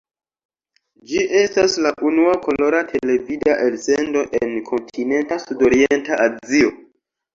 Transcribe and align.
Ĝi 1.09 1.25
estas 1.41 1.75
la 1.87 1.91
unua 2.11 2.33
kolora 2.47 2.81
televida 2.93 3.57
elsendo 3.69 4.25
en 4.41 4.57
Kontinenta 4.71 5.39
Sudorienta 5.45 6.23
Azio. 6.27 6.73